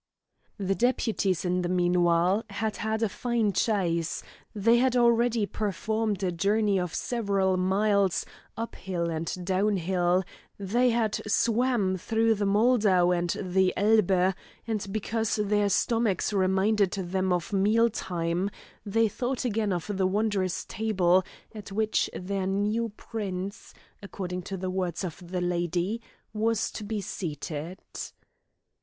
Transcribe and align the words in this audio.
The 0.57 0.73
deputies 0.73 1.45
in 1.45 1.61
the 1.61 1.69
meanwhile 1.69 2.43
had 2.49 2.77
had 2.77 3.03
a 3.03 3.07
fine 3.09 3.53
chase; 3.53 4.23
they 4.51 4.77
had 4.77 4.95
already 4.95 5.45
performed 5.45 6.23
a 6.23 6.31
journey 6.31 6.79
of 6.79 6.95
several 6.95 7.55
miles, 7.55 8.25
uphill 8.57 9.11
and 9.11 9.31
downhill, 9.45 10.23
they 10.57 10.89
had 10.89 11.21
swam 11.27 11.97
through 11.97 12.33
the 12.33 12.47
Moldau 12.47 13.11
and 13.11 13.29
the 13.39 13.75
Elbe, 13.77 14.33
and 14.65 14.87
because 14.91 15.35
their 15.35 15.69
stomachs 15.69 16.33
reminded 16.33 16.93
them 16.93 17.31
of 17.31 17.53
meal 17.53 17.87
time, 17.87 18.49
they 18.83 19.07
thought 19.07 19.45
again 19.45 19.71
of 19.71 19.85
the 19.95 20.07
wondrous 20.07 20.65
table, 20.65 21.23
at 21.53 21.71
which 21.71 22.09
their 22.15 22.47
new 22.47 22.89
prince, 22.97 23.71
according 24.01 24.41
to 24.41 24.57
the 24.57 24.71
words 24.71 25.03
of 25.03 25.19
the 25.27 25.41
lady, 25.41 26.01
was 26.33 26.71
to 26.71 26.83
be 26.83 27.01
seated. 27.01 27.77